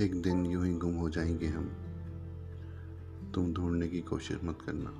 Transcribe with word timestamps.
एक 0.00 0.22
दिन 0.22 0.46
यूँ 0.46 0.66
ही 0.66 0.74
गुम 0.74 0.94
हो 0.94 1.10
जाएँगे 1.10 1.46
हम। 1.46 1.64
तुम 3.34 3.54
ढूँढने 3.54 3.88
की 3.88 4.00
कोशिश 4.00 4.38
मत 4.44 4.58
करना। 4.62 4.92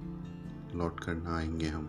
लौट 0.79 1.01
कर 1.01 1.15
ना 1.15 1.37
आएँगे 1.37 1.69
हम। 1.69 1.87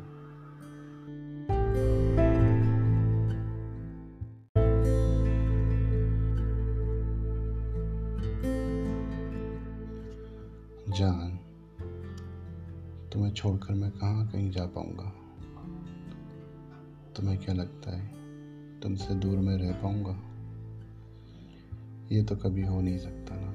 जान, 10.90 11.40
तुम्हें 13.14 13.33
छोड़कर 13.33 13.73
मैं 13.73 13.91
कहाँ 13.91 14.28
कहीं 14.28 14.51
जा 14.51 14.65
पाऊँगा? 14.65 15.14
तुम्हें 17.16 17.38
क्या 17.38 17.55
लगता 17.55 17.91
है 17.98 18.08
तुमसे 18.80 19.16
दूर 19.16 19.38
में 19.38 19.58
रह 19.58 19.72
पाऊँगा? 19.72 20.30
ये 22.12 22.24
तो 22.24 22.36
कभी 22.36 22.62
हो 22.62 22.82
नहीं 22.82 22.98
सकता 22.98 23.36
ना। 23.36 23.52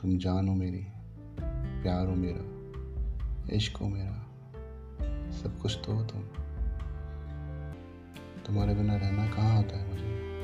तुम 0.00 0.18
जान 0.18 0.48
हो 0.48 0.54
मेरी, 0.54 0.86
प्यार 1.82 2.06
हो 2.06 2.14
मेरा, 2.14 2.42
इश्क 3.56 3.76
हो 3.76 3.88
मेरा, 3.88 4.26
सब 5.30 5.58
कुछ 5.62 5.78
तो 5.86 5.92
हो 5.92 6.04
तुम। 6.04 6.20
तुम्हारे 8.46 8.74
बिना 8.74 8.96
रहना 8.96 9.28
कहाँ 9.28 9.58
आता 9.58 9.76
है 9.76 9.88
मुझे? 9.88 10.42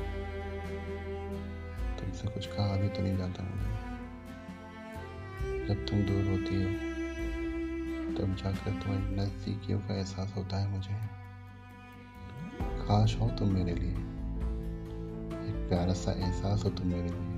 तुमसे 1.99 2.27
कुछ 2.27 2.47
कहा 2.47 2.77
भी 2.77 2.89
तो 2.89 3.01
नहीं 3.01 3.17
जाता 3.17 3.43
मुझे। 3.43 3.95
जब 5.67 5.85
तुम 5.85 5.99
दूर 6.01 6.25
होती 6.25 6.63
हो, 6.63 6.69
तब 8.17 8.35
जाकर 8.35 8.71
तुम्हारी 8.71 9.15
नज़दीकियों 9.15 9.79
का 9.79 9.95
एहसास 9.95 10.33
होता 10.37 10.57
है 10.57 10.67
मुझे। 10.67 10.99
काश 12.61 13.15
हो 13.15 13.29
तुम 13.29 13.49
मेरे 13.53 13.75
लिए। 13.75 14.14
प्यारा 15.69 15.93
सा 15.93 16.11
एहसास 16.11 16.63
हो 16.63 16.69
तुम 16.69 16.87
मेरे 16.87 17.09
लिए। 17.09 17.35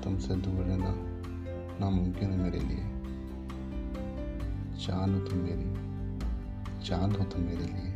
तुमसे 0.00 0.34
दूर 0.34 0.64
रहना 0.64 0.94
नामुमकिन 1.80 2.30
है 2.30 2.36
मेरे 2.36 2.60
लिए। 2.60 2.84
चाँद 4.86 5.14
हो 5.14 5.20
तुम 5.20 5.38
मेरी। 5.38 5.72
चाँद 6.84 7.16
हो 7.16 7.24
तुम 7.24 7.42
मेरे 7.42 7.64
लिए। 7.64 7.92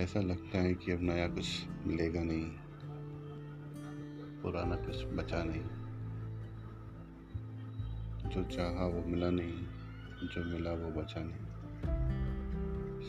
ऐसा 0.00 0.20
लगता 0.20 0.58
है 0.58 0.74
कि 0.74 0.92
अब 0.92 0.98
नया 1.02 1.28
कुछ 1.28 1.66
मिलेगा 1.86 2.20
नहीं। 2.22 2.50
पुराना 4.42 4.76
कुछ 4.76 5.04
बचा 5.04 5.44
नहीं। 5.44 5.62
जो 8.30 8.44
चाहा 8.44 8.86
वो 8.86 9.04
मिला 9.06 9.30
नहीं, 9.30 9.52
जो 10.28 10.44
मिला 10.44 10.72
वो 10.72 11.02
बचा 11.02 11.20
नहीं। 11.24 11.46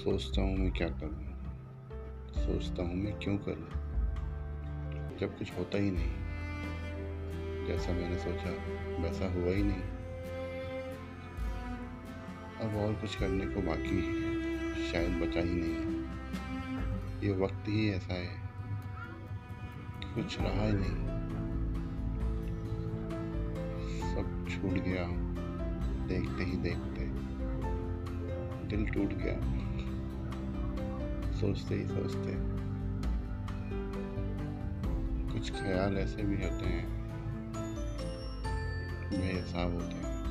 सोचता 0.03 0.41
हूँ 0.41 0.57
मैं 0.57 0.71
क्या 0.71 0.89
करूँ? 0.89 1.31
सोचता 2.45 2.83
हूँ 2.83 2.95
मैं 2.95 3.19
क्यों 3.19 3.37
करूँ? 3.37 3.69
जब 5.17 5.37
कुछ 5.37 5.57
होता 5.57 5.77
ही 5.77 5.91
नहीं। 5.91 6.11
जैसा 7.67 7.93
मैंने 7.93 8.19
सोचा, 8.19 8.49
वैसा 9.03 9.25
हुआ 9.33 9.53
ही 9.53 9.63
नहीं। 9.63 9.81
अब 12.59 12.75
और 12.75 12.93
कुछ 12.93 13.15
करने 13.15 13.45
को 13.45 13.61
बाकी 13.61 13.95
है। 13.95 14.51
शायद 14.91 15.11
बचा 15.11 15.39
ही 15.39 15.53
नहीं। 15.53 16.00
ये 17.23 17.31
वक्त 17.31 17.67
ही 17.67 17.89
ऐसा 17.89 18.13
है 18.13 18.39
कुछ 20.15 20.37
रहा 20.39 20.65
ही 20.65 20.73
नहीं। 20.73 21.21
सब 24.15 24.47
छूट 24.49 24.71
गया, 24.71 25.07
देखते 26.07 26.43
ही 26.43 26.57
देखते। 26.57 27.05
दिल 28.67 28.85
टूट 28.89 29.09
गया। 29.13 29.37
सोचते 31.33 31.75
ही 31.75 31.87
सोचते। 31.87 32.33
कुछ 35.33 35.51
ख्याल 35.51 35.97
ऐसे 35.97 36.23
भी 36.23 36.35
होते 36.35 36.65
हैं, 36.65 36.89
बेहिसाब 39.09 39.73
होते 39.73 39.95
हैं। 39.95 40.21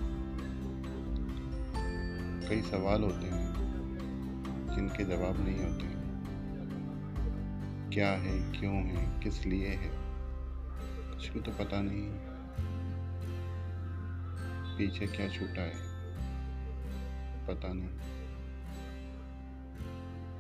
कई 2.49 2.63
सवाल 2.63 3.03
होते 3.03 3.27
हैं, 3.27 3.55
जिनके 4.75 5.05
जवाब 5.05 5.45
नहीं 5.45 5.65
होते। 5.65 6.00
क्या 7.93 8.11
है, 8.11 8.61
क्यों 8.61 8.75
है, 8.75 9.21
किस 9.21 9.47
लिए 9.47 9.69
है? 9.69 9.91
कुछ 11.15 11.31
भी 11.31 11.41
तो 11.41 11.53
पता 11.53 11.81
नहीं। 11.81 12.11
पीछे 14.79 15.07
क्या 15.07 15.29
छूटा 15.29 15.63
है? 15.63 15.75
पता 17.47 17.73
नहीं। 17.73 17.89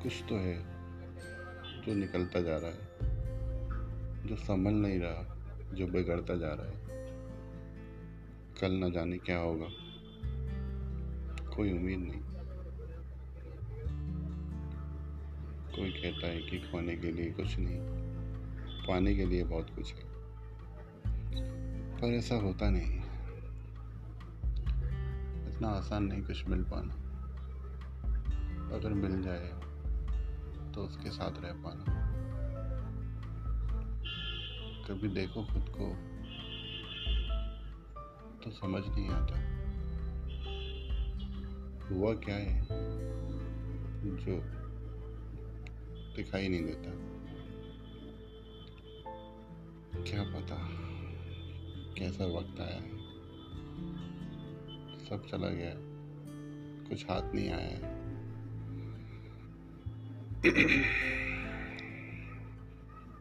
कुछ 0.03 0.25
तो 0.28 0.37
है 0.37 0.59
जो 1.83 1.94
निकलता 1.94 2.41
जा 2.41 2.56
रहा 2.56 2.71
है, 2.71 2.89
जो 4.27 4.37
संभल 4.37 4.72
नहीं 4.72 5.00
रहा, 5.00 5.37
जो 5.75 5.87
बिगड़ता 5.87 6.37
जा 6.37 6.49
रहा 6.49 6.66
है। 6.66 7.06
कल 8.60 8.72
न 8.72 8.93
जाने 8.93 9.19
क्या 9.19 9.39
होगा। 9.39 9.66
कोई 11.56 11.72
उम्मीद 11.72 11.99
नहीं। 11.99 12.30
कोई 15.77 15.91
कहता 15.91 16.27
है 16.27 16.43
कि 16.43 16.59
खोने 16.59 16.97
के 16.97 17.13
लिए 17.13 17.31
कुछ 17.31 17.57
नहीं, 17.59 17.79
पाने 18.89 19.15
के 19.15 19.27
लिए 19.27 19.45
बहुत 19.45 19.71
कुछ 19.71 19.95
है। 19.95 20.03
पर 22.01 22.07
ऐसा 22.07 22.35
होता 22.35 22.71
नहीं। 22.71 23.01
इतना 25.53 25.69
आसान 25.69 26.05
नहीं 26.05 26.23
कुछ 26.23 26.47
मिल 26.49 26.65
पाना। 26.65 26.95
अगर 28.77 28.93
मिल 28.93 29.23
जाए 29.23 29.49
तो 30.73 30.85
उसके 30.85 31.11
साथ 31.11 31.31
रह 31.31 31.53
पाना। 31.53 32.11
कभी 34.89 35.09
देखो 35.09 35.45
खुद 35.45 35.65
को 35.69 36.11
तो 38.45 38.51
समझ 38.51 38.83
नहीं 38.87 39.09
आता। 39.09 39.61
हुआ 41.91 42.15
क्या 42.15 42.37
है, 42.37 42.67
जो 44.03 44.59
दिखाई 46.16 46.48
नहीं 46.48 46.65
देता। 46.65 46.91
क्या 50.03 50.22
पता 50.22 50.56
कैसा 51.94 52.25
वक्त 52.25 52.60
आया 52.60 52.75
है। 52.75 53.00
सब 55.06 55.26
चला 55.31 55.48
गया। 55.48 55.72
कुछ 56.88 57.10
हाथ 57.10 57.34
नहीं 57.34 57.50
आया 57.50 57.78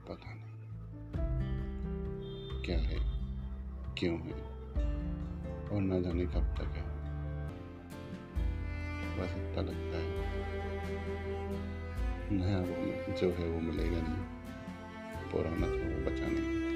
पता 0.07 0.33
नहीं 0.33 0.50
क्या 2.63 2.79
है, 2.79 2.97
क्यों 3.97 4.19
है, 4.19 4.33
और 5.69 5.81
ना 5.81 6.00
जाने 6.00 6.25
कब 6.25 6.56
तक 6.56 6.75
है। 6.77 6.85
बस 9.17 9.31
इतना 9.31 9.61
लगता 9.61 9.97
है। 9.97 10.39
नया 12.31 12.59
वो 12.59 13.13
जो 13.19 13.29
है 13.31 13.50
वो 13.50 13.59
मिलेगा 13.59 14.01
नहीं 14.01 15.29
पुराना 15.31 15.67
था 15.67 15.85
वो 15.90 16.00
बचाने 16.06 16.69